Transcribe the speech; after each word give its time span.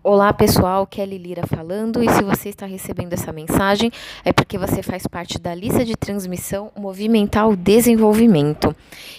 Olá 0.00 0.32
pessoal, 0.32 0.86
Kelly 0.86 1.18
Lira 1.18 1.44
falando, 1.44 2.04
e 2.04 2.08
se 2.08 2.22
você 2.22 2.50
está 2.50 2.64
recebendo 2.64 3.12
essa 3.14 3.32
mensagem 3.32 3.90
é 4.24 4.32
porque 4.32 4.56
você 4.56 4.80
faz 4.80 5.08
parte 5.08 5.40
da 5.40 5.52
lista 5.52 5.84
de 5.84 5.96
transmissão 5.96 6.70
Movimental 6.76 7.56
Desenvolvimento. 7.56 8.74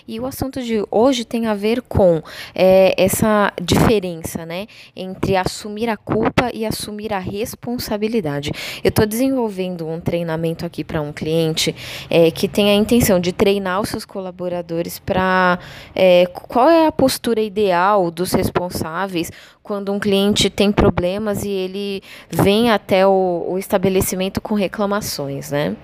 E 0.07 0.21
o 0.21 0.25
assunto 0.25 0.61
de 0.61 0.81
hoje 0.89 1.25
tem 1.25 1.47
a 1.47 1.53
ver 1.53 1.81
com 1.81 2.23
é, 2.55 2.95
essa 2.97 3.51
diferença 3.61 4.45
né, 4.45 4.67
entre 4.95 5.35
assumir 5.35 5.89
a 5.89 5.97
culpa 5.97 6.49
e 6.53 6.65
assumir 6.65 7.11
a 7.13 7.19
responsabilidade. 7.19 8.49
Eu 8.81 8.87
estou 8.89 9.05
desenvolvendo 9.05 9.85
um 9.85 9.99
treinamento 9.99 10.65
aqui 10.65 10.85
para 10.85 11.01
um 11.01 11.11
cliente 11.11 11.75
é, 12.09 12.31
que 12.31 12.47
tem 12.47 12.71
a 12.71 12.73
intenção 12.73 13.19
de 13.19 13.33
treinar 13.33 13.81
os 13.81 13.89
seus 13.89 14.05
colaboradores 14.05 14.97
para 14.97 15.59
é, 15.93 16.25
qual 16.27 16.69
é 16.69 16.87
a 16.87 16.91
postura 16.91 17.41
ideal 17.41 18.09
dos 18.09 18.31
responsáveis 18.31 19.29
quando 19.69 19.91
um 19.91 19.99
cliente 19.99 20.49
tem 20.49 20.68
problemas 20.71 21.43
e 21.43 21.49
ele 21.49 22.01
vem 22.29 22.71
até 22.71 23.05
o, 23.05 23.45
o 23.49 23.57
estabelecimento 23.57 24.39
com 24.41 24.55
reclamações, 24.55 25.51
né? 25.51 25.75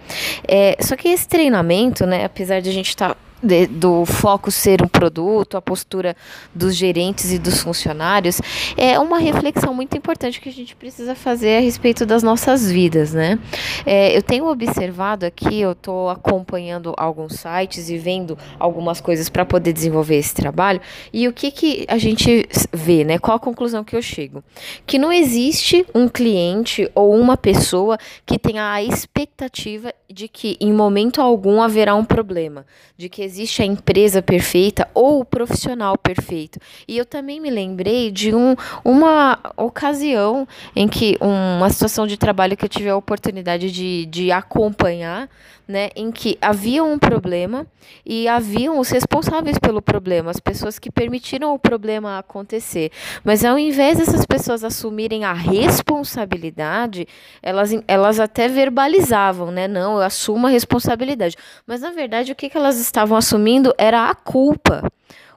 É, 0.48 0.78
só 0.82 0.96
que 0.96 1.10
esse 1.10 1.28
treinamento, 1.28 2.06
né, 2.06 2.26
apesar 2.26 2.62
de 2.62 2.70
a 2.70 2.74
gente 2.74 2.90
estar 2.90 3.10
tá 3.10 3.25
de, 3.42 3.68
do 3.68 4.06
foco 4.06 4.50
ser 4.50 4.82
um 4.82 4.88
produto, 4.88 5.58
a 5.58 5.62
postura 5.62 6.16
dos 6.54 6.76
gerentes 6.76 7.32
e 7.32 7.40
dos 7.40 7.62
funcionários, 7.62 8.42
é 8.78 8.98
uma 9.00 9.20
reflexão 9.20 9.74
muito 9.74 9.98
importante 9.98 10.42
que 10.42 10.50
a 10.50 10.52
gente 10.52 10.76
precisa 10.76 11.16
fazer 11.16 11.58
a 11.58 11.60
respeito 11.60 12.06
das 12.06 12.24
nossas 12.24 12.70
vidas, 12.70 13.14
né? 13.14 13.38
É, 13.86 14.16
eu 14.16 14.22
tenho 14.22 14.48
observado 14.48 15.26
aqui, 15.26 15.62
eu 15.62 15.74
estou 15.74 16.10
acompanhando 16.10 16.94
alguns 16.98 17.34
sites 17.34 17.90
e 17.90 17.98
vendo 17.98 18.38
algumas 18.58 19.02
coisas 19.02 19.30
para 19.30 19.46
poder 19.46 19.74
desenvolver 19.74 20.16
esse 20.16 20.34
trabalho, 20.34 20.82
e 21.12 21.28
o 21.28 21.34
que, 21.34 21.52
que 21.52 21.86
a 21.88 21.98
gente 21.98 22.48
vê, 22.72 23.04
né? 23.04 23.20
Qual 23.20 23.36
a 23.36 23.40
conclusão 23.40 23.84
que 23.84 23.96
eu 23.96 24.02
chego? 24.02 24.44
Que 24.86 24.98
não 24.98 25.12
existe 25.12 25.86
um 25.94 26.08
cliente 26.08 26.90
ou 26.96 27.16
uma 27.16 27.38
pessoa 27.38 27.98
que 28.26 28.40
tenha 28.40 28.72
a 28.72 28.84
expectativa 28.84 29.94
de 30.10 30.28
que 30.28 30.56
em 30.60 30.72
momento 30.72 31.22
algum 31.22 31.62
haverá 31.62 31.96
um 31.96 32.06
problema, 32.06 32.66
de 32.98 33.10
que 33.10 33.22
existe 33.26 33.62
a 33.62 33.66
empresa 33.66 34.22
perfeita 34.22 34.88
ou 34.94 35.20
o 35.20 35.26
profissional 35.26 35.98
perfeito. 35.98 36.60
E 36.88 36.98
eu 36.98 37.06
também 37.06 37.40
me 37.40 37.50
lembrei 37.50 38.12
de 38.12 38.34
um, 38.34 38.56
uma 38.84 39.40
ocasião 39.58 40.48
em 40.76 40.88
que 40.88 41.18
uma 41.20 41.70
situação 41.70 42.08
de 42.08 42.18
trabalho 42.18 42.56
que 42.56 42.64
eu 42.64 42.70
tive 42.70 42.90
a 42.90 42.96
oportunidade 42.96 43.72
de, 43.72 44.06
de 44.06 44.32
acompanhar, 44.32 45.30
né, 45.68 45.90
em 45.96 46.12
que 46.12 46.38
havia 46.40 46.84
um 46.84 47.00
problema 47.00 47.66
e 48.06 48.28
haviam 48.28 48.80
os 48.80 48.90
responsáveis 48.90 49.58
pelo 49.58 49.82
problema, 49.82 50.30
as 50.30 50.40
pessoas 50.40 50.78
que 50.78 50.92
permitiram 50.92 51.54
o 51.54 51.60
problema 51.60 52.20
acontecer. 52.20 52.92
Mas 53.24 53.44
ao 53.44 53.58
invés 53.58 53.98
dessas 53.98 54.26
pessoas 54.26 54.64
assumirem 54.64 55.26
a 55.26 55.34
responsabilidade, 55.34 57.08
elas, 57.42 57.72
elas 57.88 58.20
até 58.20 58.48
verbalizavam, 58.48 59.52
né? 59.52 59.68
Não, 59.68 59.96
eu 59.96 60.02
assumo 60.02 60.48
a 60.48 60.50
responsabilidade. 60.52 61.36
Mas 61.66 61.82
na 61.82 61.92
verdade 61.92 62.32
o 62.32 62.36
que, 62.36 62.50
que 62.50 62.58
elas 62.58 62.80
estavam 62.80 63.15
assumindo 63.16 63.74
era 63.78 64.10
a 64.10 64.16
culpa. 64.16 64.84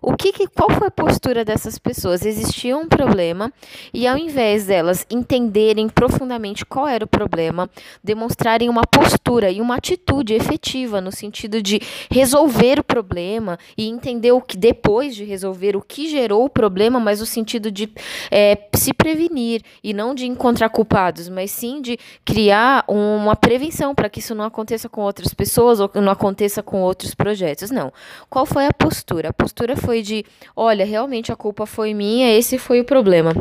O 0.01 0.17
que, 0.17 0.33
que, 0.33 0.47
qual 0.47 0.71
foi 0.71 0.87
a 0.87 0.91
postura 0.91 1.45
dessas 1.45 1.79
pessoas? 1.79 2.25
Existia 2.25 2.77
um 2.77 2.87
problema 2.87 3.53
e 3.93 4.07
ao 4.07 4.17
invés 4.17 4.67
delas 4.67 5.05
entenderem 5.11 5.89
profundamente 5.89 6.65
qual 6.65 6.87
era 6.87 7.05
o 7.05 7.09
problema, 7.09 7.69
demonstrarem 8.03 8.69
uma 8.69 8.83
postura 8.83 9.51
e 9.51 9.61
uma 9.61 9.77
atitude 9.77 10.35
efetiva 10.35 11.01
no 11.01 11.11
sentido 11.11 11.61
de 11.61 11.81
resolver 12.11 12.79
o 12.79 12.85
problema 12.85 13.59
e 13.77 13.89
entender 13.89 14.33
o 14.33 14.41
que 14.41 14.57
depois 14.57 15.17
de 15.17 15.25
resolver 15.25 15.77
o 15.77 15.83
que 15.83 16.09
gerou 16.09 16.45
o 16.45 16.51
problema, 16.51 17.01
mas 17.01 17.21
no 17.21 17.27
sentido 17.27 17.71
de 17.71 17.91
é, 18.31 18.57
se 18.75 18.95
prevenir 18.95 19.63
e 19.83 19.93
não 19.93 20.15
de 20.15 20.27
encontrar 20.27 20.69
culpados, 20.69 21.29
mas 21.29 21.51
sim 21.51 21.83
de 21.83 21.99
criar 22.25 22.85
uma 22.87 23.35
prevenção 23.35 23.95
para 23.95 24.09
que 24.09 24.21
isso 24.21 24.35
não 24.35 24.45
aconteça 24.45 24.89
com 24.89 25.01
outras 25.03 25.35
pessoas 25.35 25.81
ou 25.81 25.91
não 25.95 26.13
aconteça 26.13 26.63
com 26.63 26.81
outros 26.83 27.15
projetos. 27.15 27.71
Não. 27.71 27.93
Qual 28.31 28.47
foi 28.47 28.67
a 28.67 28.73
postura? 28.73 29.31
A 29.31 29.33
postura 29.33 29.77
foi 29.77 29.88
foi 29.89 30.03
de, 30.03 30.23
olha, 30.55 30.85
realmente 30.85 31.33
a 31.33 31.37
culpa 31.37 31.65
foi 31.65 31.95
minha, 31.95 32.31
esse 32.37 32.59
foi 32.59 32.79
o 32.79 32.85
problema 32.85 33.33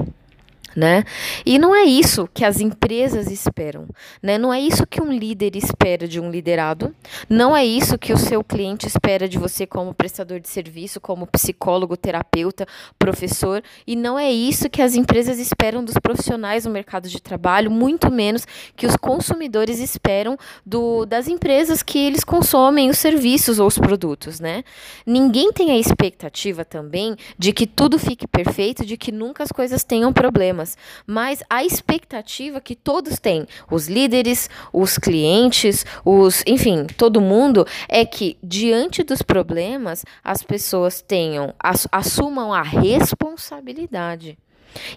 né? 0.78 1.04
E 1.44 1.58
não 1.58 1.76
é 1.76 1.84
isso 1.86 2.30
que 2.32 2.46
as 2.46 2.62
empresas 2.62 3.32
esperam, 3.32 3.88
né? 4.22 4.38
Não 4.38 4.54
é 4.54 4.62
isso 4.62 4.86
que 4.86 5.02
um 5.02 5.12
líder 5.12 5.56
espera 5.56 6.08
de 6.08 6.20
um 6.20 6.30
liderado, 6.30 6.94
não 7.28 7.58
é 7.58 7.66
isso 7.66 7.98
que 7.98 8.14
o 8.14 8.18
seu 8.18 8.44
cliente 8.44 8.86
espera 8.86 9.28
de 9.28 9.40
você 9.40 9.66
como 9.66 9.92
prestador 9.92 10.40
de 10.40 10.48
serviço, 10.48 11.02
como 11.02 11.26
psicólogo, 11.26 11.98
terapeuta, 11.98 12.68
professor, 13.00 13.64
e 13.88 13.96
não 13.96 14.20
é 14.20 14.32
isso 14.32 14.70
que 14.70 14.84
as 14.84 14.94
empresas 14.94 15.40
esperam 15.40 15.84
dos 15.84 15.96
profissionais 15.96 16.64
no 16.64 16.72
mercado 16.72 17.10
de 17.10 17.20
trabalho, 17.20 17.72
muito 17.72 18.12
menos 18.12 18.46
que 18.76 18.86
os 18.86 18.96
consumidores 18.96 19.80
esperam 19.80 20.38
do, 20.64 21.08
das 21.08 21.28
empresas 21.28 21.82
que 21.82 21.98
eles 21.98 22.24
consomem 22.24 22.92
os 22.92 23.00
serviços 23.00 23.58
ou 23.58 23.66
os 23.66 23.80
produtos, 23.80 24.40
né? 24.40 24.64
Ninguém 25.08 25.52
tem 25.52 25.72
a 25.72 25.78
expectativa 25.80 26.64
também 26.64 27.16
de 27.36 27.52
que 27.52 27.66
tudo 27.66 27.98
fique 27.98 28.28
perfeito, 28.28 28.86
de 28.86 28.96
que 28.96 29.12
nunca 29.12 29.42
as 29.42 29.52
coisas 29.52 29.84
tenham 29.84 30.14
problemas 30.14 30.67
problemas, 30.68 30.78
mas 31.06 31.44
a 31.50 31.64
expectativa 31.64 32.60
que 32.60 32.76
todos 32.76 33.20
têm, 33.20 33.48
os 33.72 33.88
líderes, 33.88 34.50
os 34.74 34.98
clientes, 34.98 35.86
os, 36.04 36.44
enfim, 36.46 36.86
todo 36.98 37.22
mundo, 37.22 37.66
é 37.88 38.06
que 38.06 38.38
diante 38.44 39.04
dos 39.04 39.22
problemas 39.22 40.04
as 40.24 40.44
pessoas 40.44 41.02
tenham, 41.02 41.54
assumam 41.92 42.54
a 42.54 42.62
responsabilidade 42.62 44.38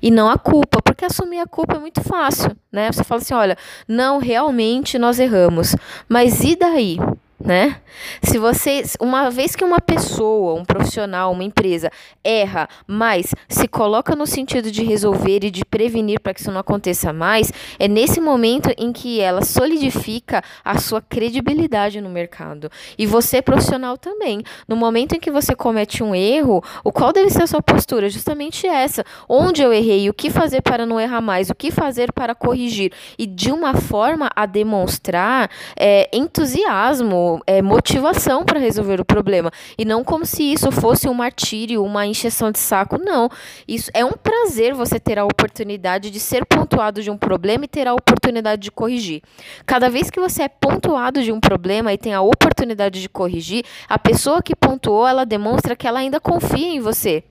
e 0.02 0.10
não 0.10 0.28
a 0.28 0.36
culpa, 0.36 0.82
porque 0.82 1.04
assumir 1.04 1.38
a 1.38 1.46
culpa 1.46 1.76
é 1.76 1.78
muito 1.78 2.02
fácil, 2.02 2.56
né? 2.72 2.90
Você 2.92 3.04
fala 3.04 3.20
assim, 3.20 3.34
olha, 3.34 3.56
não 3.86 4.18
realmente 4.18 4.98
nós 4.98 5.18
erramos, 5.18 5.76
mas 6.08 6.42
e 6.42 6.56
daí? 6.56 6.98
Né? 7.42 7.76
Se 8.22 8.38
você, 8.38 8.82
uma 9.00 9.30
vez 9.30 9.56
que 9.56 9.64
uma 9.64 9.80
pessoa, 9.80 10.54
um 10.54 10.64
profissional, 10.64 11.32
uma 11.32 11.42
empresa 11.42 11.90
erra, 12.22 12.68
mas 12.86 13.34
se 13.48 13.66
coloca 13.66 14.14
no 14.14 14.26
sentido 14.26 14.70
de 14.70 14.84
resolver 14.84 15.44
e 15.44 15.50
de 15.50 15.64
prevenir 15.64 16.20
para 16.20 16.34
que 16.34 16.40
isso 16.40 16.52
não 16.52 16.60
aconteça 16.60 17.12
mais, 17.12 17.50
é 17.78 17.88
nesse 17.88 18.20
momento 18.20 18.70
em 18.76 18.92
que 18.92 19.20
ela 19.20 19.42
solidifica 19.42 20.42
a 20.62 20.78
sua 20.78 21.00
credibilidade 21.00 22.00
no 22.00 22.10
mercado. 22.10 22.70
E 22.98 23.06
você, 23.06 23.40
profissional, 23.40 23.96
também. 23.96 24.42
No 24.68 24.76
momento 24.76 25.14
em 25.14 25.20
que 25.20 25.30
você 25.30 25.54
comete 25.54 26.02
um 26.02 26.14
erro, 26.14 26.62
o 26.84 26.92
qual 26.92 27.12
deve 27.12 27.30
ser 27.30 27.44
a 27.44 27.46
sua 27.46 27.62
postura? 27.62 28.10
Justamente 28.10 28.66
essa. 28.66 29.04
Onde 29.28 29.62
eu 29.62 29.72
errei, 29.72 30.10
o 30.10 30.14
que 30.14 30.30
fazer 30.30 30.60
para 30.60 30.84
não 30.84 31.00
errar 31.00 31.22
mais, 31.22 31.48
o 31.48 31.54
que 31.54 31.70
fazer 31.70 32.12
para 32.12 32.34
corrigir. 32.34 32.92
E 33.18 33.26
de 33.26 33.50
uma 33.50 33.74
forma 33.74 34.30
a 34.36 34.44
demonstrar 34.44 35.50
é, 35.76 36.08
entusiasmo 36.12 37.29
é, 37.46 37.60
motivação 37.60 38.44
para 38.44 38.58
resolver 38.58 39.00
o 39.00 39.04
problema. 39.04 39.50
E 39.76 39.84
não 39.84 40.02
como 40.02 40.24
se 40.24 40.42
isso 40.42 40.70
fosse 40.70 41.08
um 41.08 41.14
martírio, 41.14 41.84
uma 41.84 42.06
encheção 42.06 42.50
de 42.50 42.58
saco. 42.58 42.98
Não. 42.98 43.28
Isso 43.68 43.90
é 43.94 44.04
um 44.04 44.12
prazer 44.12 44.74
você 44.74 44.98
ter 44.98 45.18
a 45.18 45.24
oportunidade 45.24 46.10
de 46.10 46.18
ser 46.18 46.44
pontuado 46.46 47.02
de 47.02 47.10
um 47.10 47.16
problema 47.16 47.64
e 47.64 47.68
ter 47.68 47.86
a 47.86 47.94
oportunidade 47.94 48.62
de 48.62 48.70
corrigir. 48.70 49.22
Cada 49.66 49.88
vez 49.88 50.10
que 50.10 50.20
você 50.20 50.42
é 50.44 50.48
pontuado 50.48 51.22
de 51.22 51.32
um 51.32 51.40
problema 51.40 51.92
e 51.92 51.98
tem 51.98 52.14
a 52.14 52.22
oportunidade 52.22 53.00
de 53.00 53.08
corrigir, 53.08 53.64
a 53.88 53.98
pessoa 53.98 54.42
que 54.42 54.56
pontuou, 54.56 55.06
ela 55.06 55.24
demonstra 55.24 55.76
que 55.76 55.86
ela 55.86 56.00
ainda 56.00 56.20
confia 56.20 56.68
em 56.68 56.80
você. 56.80 57.24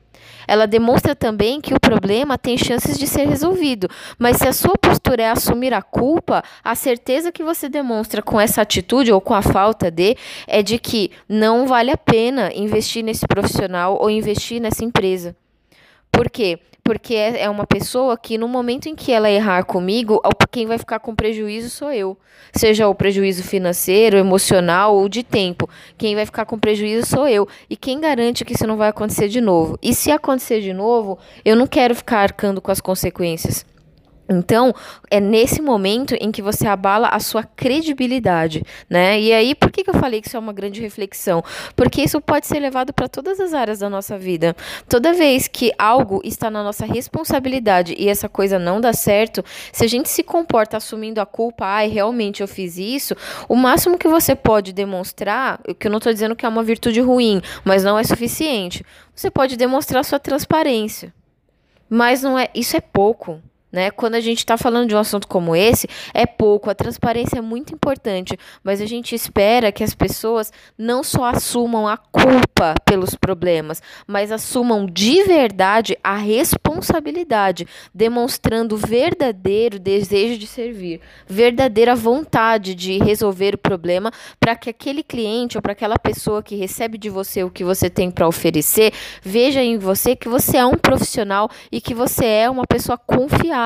Ela 0.47 0.65
demonstra 0.65 1.15
também 1.15 1.61
que 1.61 1.73
o 1.73 1.79
problema 1.79 2.37
tem 2.37 2.57
chances 2.57 2.97
de 2.97 3.07
ser 3.07 3.27
resolvido, 3.27 3.87
mas 4.17 4.37
se 4.37 4.47
a 4.47 4.53
sua 4.53 4.77
postura 4.77 5.23
é 5.23 5.29
assumir 5.29 5.73
a 5.73 5.81
culpa, 5.81 6.43
a 6.63 6.75
certeza 6.75 7.31
que 7.31 7.43
você 7.43 7.69
demonstra 7.69 8.21
com 8.21 8.39
essa 8.39 8.61
atitude 8.61 9.11
ou 9.11 9.21
com 9.21 9.33
a 9.33 9.41
falta 9.41 9.91
de 9.91 10.15
é 10.47 10.61
de 10.61 10.77
que 10.79 11.11
não 11.27 11.67
vale 11.67 11.91
a 11.91 11.97
pena 11.97 12.51
investir 12.53 13.03
nesse 13.03 13.27
profissional 13.27 13.97
ou 13.99 14.09
investir 14.09 14.59
nessa 14.59 14.83
empresa. 14.83 15.35
Por 16.19 16.29
quê? 16.29 16.59
Porque 16.83 17.15
é, 17.15 17.43
é 17.43 17.49
uma 17.49 17.65
pessoa 17.65 18.17
que 18.17 18.37
no 18.37 18.45
momento 18.45 18.89
em 18.89 18.93
que 18.93 19.09
ela 19.09 19.31
errar 19.31 19.63
comigo, 19.63 20.21
quem 20.51 20.65
vai 20.65 20.77
ficar 20.77 20.99
com 20.99 21.15
prejuízo 21.15 21.69
sou 21.69 21.93
eu. 21.93 22.17
Seja 22.51 22.89
o 22.89 22.93
prejuízo 22.93 23.41
financeiro, 23.41 24.17
emocional 24.17 24.97
ou 24.97 25.07
de 25.07 25.23
tempo. 25.23 25.69
Quem 25.97 26.15
vai 26.15 26.25
ficar 26.25 26.45
com 26.45 26.59
prejuízo 26.59 27.07
sou 27.07 27.25
eu. 27.25 27.47
E 27.69 27.77
quem 27.77 28.01
garante 28.01 28.43
que 28.43 28.51
isso 28.51 28.67
não 28.67 28.75
vai 28.75 28.89
acontecer 28.89 29.29
de 29.29 29.39
novo? 29.39 29.79
E 29.81 29.93
se 29.93 30.11
acontecer 30.11 30.59
de 30.59 30.73
novo, 30.73 31.17
eu 31.45 31.55
não 31.55 31.65
quero 31.65 31.95
ficar 31.95 32.19
arcando 32.19 32.59
com 32.59 32.69
as 32.69 32.81
consequências. 32.81 33.65
Então, 34.29 34.75
é 35.09 35.19
nesse 35.19 35.59
momento 35.59 36.13
em 36.21 36.31
que 36.31 36.39
você 36.39 36.67
abala 36.67 37.07
a 37.07 37.19
sua 37.19 37.43
credibilidade, 37.43 38.63
né? 38.87 39.19
E 39.19 39.33
aí, 39.33 39.55
por 39.55 39.71
que, 39.71 39.83
que 39.83 39.89
eu 39.89 39.95
falei 39.95 40.21
que 40.21 40.27
isso 40.27 40.37
é 40.37 40.39
uma 40.39 40.53
grande 40.53 40.79
reflexão? 40.79 41.43
Porque 41.75 42.03
isso 42.03 42.21
pode 42.21 42.45
ser 42.45 42.59
levado 42.59 42.93
para 42.93 43.09
todas 43.09 43.39
as 43.39 43.55
áreas 43.55 43.79
da 43.79 43.89
nossa 43.89 44.19
vida. 44.19 44.55
Toda 44.87 45.13
vez 45.13 45.47
que 45.47 45.71
algo 45.79 46.21
está 46.23 46.51
na 46.51 46.63
nossa 46.63 46.85
responsabilidade 46.85 47.95
e 47.97 48.07
essa 48.07 48.29
coisa 48.29 48.59
não 48.59 48.79
dá 48.79 48.93
certo, 48.93 49.43
se 49.73 49.83
a 49.83 49.87
gente 49.87 50.07
se 50.09 50.21
comporta 50.21 50.77
assumindo 50.77 51.19
a 51.19 51.25
culpa, 51.25 51.65
ai, 51.65 51.87
realmente 51.87 52.41
eu 52.41 52.47
fiz 52.47 52.77
isso, 52.77 53.15
o 53.47 53.55
máximo 53.55 53.97
que 53.97 54.07
você 54.07 54.35
pode 54.35 54.71
demonstrar, 54.73 55.59
que 55.79 55.87
eu 55.87 55.91
não 55.91 55.97
estou 55.97 56.13
dizendo 56.13 56.35
que 56.35 56.45
é 56.45 56.49
uma 56.49 56.63
virtude 56.63 57.01
ruim, 57.01 57.41
mas 57.65 57.83
não 57.83 57.97
é 57.97 58.03
suficiente, 58.03 58.85
você 59.15 59.31
pode 59.31 59.57
demonstrar 59.57 60.05
sua 60.05 60.19
transparência. 60.19 61.11
Mas 61.89 62.21
não 62.21 62.37
é, 62.37 62.49
isso 62.53 62.77
é 62.77 62.81
pouco 62.81 63.41
Né? 63.71 63.91
Quando 63.91 64.15
a 64.15 64.19
gente 64.19 64.39
está 64.39 64.57
falando 64.57 64.89
de 64.89 64.95
um 64.95 64.97
assunto 64.97 65.27
como 65.27 65.55
esse, 65.55 65.87
é 66.11 66.25
pouco, 66.25 66.69
a 66.69 66.75
transparência 66.75 67.37
é 67.37 67.41
muito 67.41 67.73
importante, 67.73 68.37
mas 68.63 68.81
a 68.81 68.85
gente 68.85 69.13
espera 69.13 69.71
que 69.71 69.83
as 69.83 69.93
pessoas 69.93 70.51
não 70.77 71.03
só 71.03 71.25
assumam 71.25 71.87
a 71.87 71.95
culpa 71.95 72.73
pelos 72.83 73.13
problemas, 73.13 73.81
mas 74.07 74.31
assumam 74.31 74.87
de 74.87 75.23
verdade 75.23 75.95
a 76.03 76.15
responsabilidade, 76.17 77.67
demonstrando 77.93 78.75
verdadeiro 78.75 79.77
desejo 79.77 80.39
de 80.39 80.47
servir, 80.47 80.99
verdadeira 81.27 81.95
vontade 81.95 82.73
de 82.73 82.97
resolver 82.97 83.53
o 83.53 83.59
problema, 83.59 84.11
para 84.39 84.55
que 84.55 84.71
aquele 84.71 85.03
cliente 85.03 85.57
ou 85.57 85.61
para 85.61 85.73
aquela 85.73 85.99
pessoa 85.99 86.41
que 86.41 86.55
recebe 86.55 86.97
de 86.97 87.09
você 87.09 87.43
o 87.43 87.51
que 87.51 87.63
você 87.63 87.87
tem 87.87 88.09
para 88.09 88.27
oferecer, 88.27 88.93
veja 89.21 89.61
em 89.61 89.77
você 89.77 90.15
que 90.15 90.27
você 90.27 90.57
é 90.57 90.65
um 90.65 90.75
profissional 90.75 91.49
e 91.71 91.79
que 91.79 91.93
você 91.93 92.25
é 92.25 92.49
uma 92.49 92.65
pessoa 92.65 92.97
confiável 92.97 93.58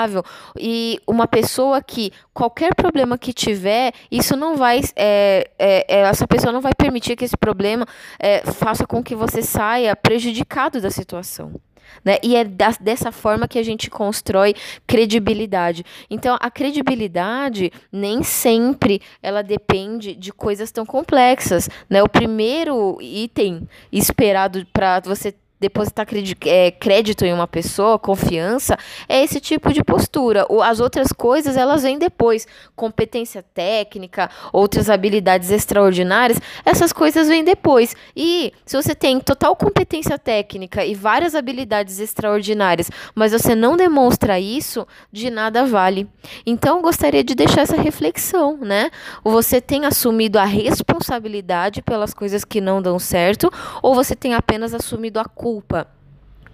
e 0.58 1.00
uma 1.08 1.28
pessoa 1.28 1.82
que 1.82 2.12
qualquer 2.34 2.74
problema 2.76 3.18
que 3.18 3.34
tiver, 3.34 3.94
isso 4.12 4.36
não 4.36 4.56
vai. 4.56 4.82
É, 4.96 5.50
é, 5.58 5.86
é, 5.88 6.00
essa 6.02 6.28
pessoa 6.28 6.52
não 6.52 6.62
vai 6.62 6.74
permitir 6.76 7.16
que 7.16 7.26
esse 7.26 7.38
problema 7.38 7.86
é, 8.20 8.40
faça 8.52 8.86
com 8.86 9.04
que 9.04 9.16
você 9.16 9.42
saia 9.42 9.96
prejudicado 9.96 10.82
da 10.82 10.90
situação. 10.90 11.54
Né? 12.04 12.18
E 12.24 12.36
é 12.36 12.44
da, 12.44 12.72
dessa 12.80 13.12
forma 13.12 13.48
que 13.48 13.60
a 13.60 13.64
gente 13.64 13.90
constrói 13.90 14.56
credibilidade. 14.88 15.86
Então, 16.10 16.38
a 16.40 16.50
credibilidade 16.50 17.72
nem 17.92 18.24
sempre 18.24 19.02
ela 19.22 19.42
depende 19.42 20.16
de 20.16 20.32
coisas 20.32 20.72
tão 20.72 20.86
complexas. 20.86 21.70
Né? 21.90 22.02
O 22.02 22.10
primeiro 22.10 22.98
item 23.02 23.68
esperado 23.92 24.66
para 24.74 25.00
você 25.02 25.34
depositar 25.64 26.06
é, 26.46 26.72
crédito 26.72 27.24
em 27.24 27.34
uma 27.34 27.48
pessoa, 27.48 27.98
confiança, 27.98 28.78
é 29.08 29.24
esse 29.24 29.40
tipo 29.40 29.72
de 29.72 29.82
postura. 29.82 30.46
As 30.64 30.82
outras 30.82 31.14
coisas, 31.14 31.56
elas 31.56 31.84
vêm 31.84 31.98
depois. 31.98 32.46
Competência 32.76 33.42
técnica, 33.42 34.30
outras 34.52 34.90
habilidades 34.90 35.50
extraordinárias, 35.52 36.40
essas 36.66 36.92
coisas 36.92 37.30
vêm 37.30 37.44
depois. 37.46 37.96
E 38.16 38.52
se 38.66 38.76
você 38.76 38.94
tem 38.94 39.20
total 39.22 39.56
competência 39.56 40.20
técnica 40.20 40.86
e 40.86 40.94
várias 40.94 41.34
habilidades 41.34 42.00
extraordinárias, 42.00 42.92
mas 43.16 43.32
você 43.32 43.56
não 43.56 43.78
demonstra 43.78 44.40
isso, 44.40 44.86
de 45.12 45.30
nada 45.30 45.66
vale. 45.66 46.10
Então, 46.46 46.82
gostaria 46.82 47.24
de 47.24 47.36
deixar 47.36 47.62
essa 47.62 47.80
reflexão, 47.82 48.58
né? 48.58 48.92
Você 49.24 49.62
tem 49.62 49.86
assumido 49.86 50.38
a 50.38 50.44
responsabilidade 50.44 51.82
pelas 51.82 52.14
coisas 52.14 52.44
que 52.44 52.60
não 52.60 52.82
dão 52.82 53.00
certo, 53.00 53.50
ou 53.82 53.96
você 53.96 54.14
tem 54.14 54.34
apenas 54.34 54.74
assumido 54.74 55.20
a 55.20 55.26
culpa 55.26 55.53
culpa, 55.54 55.88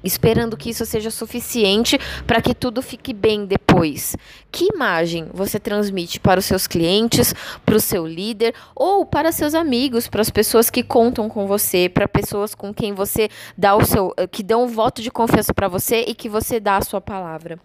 esperando 0.04 0.58
que 0.58 0.70
isso 0.70 0.86
seja 0.86 1.10
suficiente 1.10 1.98
para 2.28 2.42
que 2.42 2.54
tudo 2.54 2.82
fique 2.82 3.14
bem 3.14 3.46
depois. 3.46 4.18
Que 4.52 4.68
imagem 4.74 5.30
você 5.34 5.58
transmite 5.58 6.20
para 6.20 6.40
os 6.40 6.46
seus 6.46 6.68
clientes, 6.68 7.34
para 7.66 7.78
o 7.78 7.80
seu 7.80 8.06
líder 8.06 8.54
ou 8.76 9.06
para 9.06 9.32
seus 9.32 9.56
amigos, 9.56 10.10
para 10.10 10.20
as 10.20 10.30
pessoas 10.30 10.70
que 10.70 10.84
contam 10.84 11.30
com 11.30 11.48
você, 11.48 11.88
para 11.88 12.10
pessoas 12.10 12.54
com 12.54 12.74
quem 12.74 12.94
você 12.94 13.30
dá 13.58 13.74
o 13.74 13.86
seu, 13.86 14.14
que 14.30 14.44
dão 14.44 14.66
um 14.66 14.68
voto 14.68 15.02
de 15.02 15.10
confiança 15.10 15.54
para 15.54 15.70
você 15.70 16.04
e 16.06 16.14
que 16.14 16.28
você 16.28 16.60
dá 16.60 16.76
a 16.76 16.82
sua 16.82 17.00
palavra. 17.00 17.58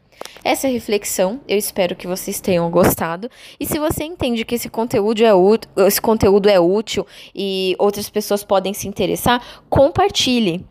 Essa 0.43 0.69
é 0.69 0.71
reflexão, 0.71 1.41
eu 1.49 1.57
espero 1.57 1.97
que 1.97 2.07
vocês 2.07 2.41
tenham 2.41 2.71
gostado. 2.71 3.31
E 3.59 3.67
se 3.67 3.79
você 3.79 4.05
entende 4.05 4.45
que 4.45 4.55
esse 4.55 4.69
conteúdo 4.69 5.23
é, 5.25 5.31
esse 5.87 6.01
conteúdo 6.01 6.49
é 6.49 6.61
útil 6.61 7.07
e 7.35 7.75
outras 7.79 8.09
pessoas 8.11 8.45
podem 8.45 8.75
se 8.75 8.87
interessar, 8.87 9.43
compartilhe. 9.69 10.65